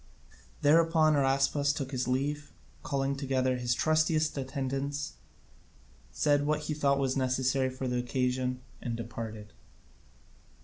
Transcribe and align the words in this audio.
Thereupon 0.63 1.13
Araspas 1.13 1.71
took 1.71 1.91
his 1.91 2.07
leave, 2.07 2.53
called 2.81 3.19
together 3.19 3.57
his 3.57 3.75
trustiest 3.75 4.35
attendants, 4.35 5.13
said 6.11 6.43
what 6.47 6.61
he 6.61 6.73
thought 6.73 7.15
necessary 7.15 7.69
for 7.69 7.87
the 7.87 7.99
occasion, 7.99 8.61
and 8.81 8.95
departed. 8.97 9.53